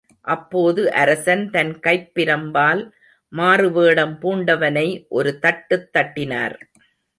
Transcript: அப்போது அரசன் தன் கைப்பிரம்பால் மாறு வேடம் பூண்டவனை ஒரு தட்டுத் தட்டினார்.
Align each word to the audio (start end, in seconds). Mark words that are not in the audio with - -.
அப்போது 0.25 0.91
அரசன் 0.93 1.43
தன் 1.49 1.73
கைப்பிரம்பால் 1.79 2.81
மாறு 3.33 3.71
வேடம் 3.71 4.17
பூண்டவனை 4.21 4.87
ஒரு 5.09 5.39
தட்டுத் 5.41 5.89
தட்டினார். 5.93 6.57